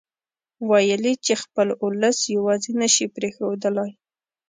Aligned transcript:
ويل 0.69 1.03
يې 1.09 1.13
چې 1.25 1.33
خپل 1.43 1.67
اولس 1.83 2.17
يواځې 2.35 2.71
نه 2.81 2.87
شي 2.93 3.05
پرېښودلای. 3.15 3.91